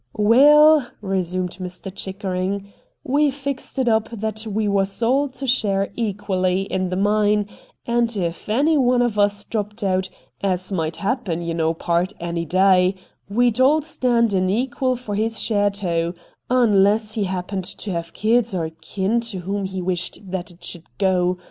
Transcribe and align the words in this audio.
'Waal,' 0.17 0.87
resumed 0.99 1.57
Mr. 1.61 1.93
Chickering,' 1.93 2.73
we 3.15 3.29
fixed 3.29 3.77
it 3.77 3.87
up 3.87 4.09
that 4.09 4.47
we 4.47 4.67
was 4.67 5.03
all 5.03 5.29
to 5.29 5.45
share 5.45 5.91
ekally 5.95 6.65
in 6.65 6.89
the 6.89 6.95
mine, 6.95 7.45
and 7.85 8.17
ef 8.17 8.49
any 8.49 8.79
one 8.79 9.03
of 9.03 9.19
us 9.19 9.43
dropped 9.43 9.83
out, 9.83 10.09
as 10.41 10.71
might 10.71 10.95
happen, 10.95 11.43
ye 11.43 11.53
know, 11.53 11.75
pard, 11.75 12.13
any 12.19 12.45
day, 12.45 12.95
we'd 13.29 13.59
all 13.61 13.83
stand 13.83 14.33
in 14.33 14.47
ekal 14.49 14.97
for 14.97 15.13
his 15.13 15.39
share, 15.39 15.69
too, 15.69 16.15
unless 16.49 17.11
he 17.13 17.25
happened 17.25 17.65
to 17.65 17.91
have 17.91 18.11
kith 18.11 18.55
or 18.55 18.71
kin 18.81 19.19
to 19.21 19.41
whom 19.41 19.65
he 19.65 19.83
wished 19.83 20.17
that 20.31 20.49
it 20.49 20.63
should 20.63 20.85
go. 20.97 21.37